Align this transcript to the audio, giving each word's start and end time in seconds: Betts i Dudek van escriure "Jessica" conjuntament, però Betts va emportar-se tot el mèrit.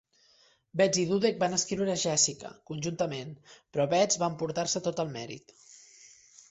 Betts 0.79 1.01
i 1.01 1.03
Dudek 1.09 1.37
van 1.43 1.57
escriure 1.57 1.97
"Jessica" 2.05 2.51
conjuntament, 2.71 3.37
però 3.75 3.87
Betts 3.95 4.21
va 4.25 4.33
emportar-se 4.35 4.85
tot 4.89 5.05
el 5.07 5.15
mèrit. 5.21 5.57